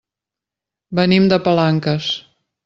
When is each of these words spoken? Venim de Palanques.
Venim 1.01 1.27
de 1.33 1.39
Palanques. 1.49 2.09